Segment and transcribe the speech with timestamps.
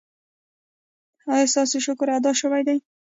[1.33, 2.77] ایا ستاسو شکر ادا شوی دی؟